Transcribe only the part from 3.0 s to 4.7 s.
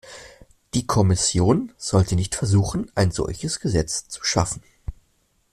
solches Gesetz zu schaffen.